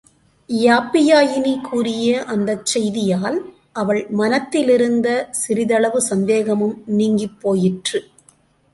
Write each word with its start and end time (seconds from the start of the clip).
யாப்பியாயினி 0.49 1.61
கூறிய 1.61 2.23
அந்தச் 2.25 2.65
செய்தியால், 2.65 3.37
அவள் 3.73 4.01
மனத்திலிருந்த 4.09 5.07
சிறிதளவு 5.31 6.01
சந்தேகமும் 6.01 6.83
நீங்கிப் 6.97 7.39
போயிற்று. 7.41 8.01